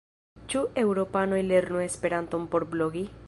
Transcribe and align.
Ĉu 0.53 0.61
eŭropanoj 0.83 1.43
lernu 1.51 1.85
Esperanton 1.85 2.51
por 2.57 2.67
blogi? 2.75 3.07